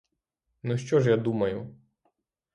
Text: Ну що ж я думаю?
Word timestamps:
Ну 0.63 0.77
що 0.77 0.99
ж 0.99 1.09
я 1.09 1.17
думаю? 1.17 1.75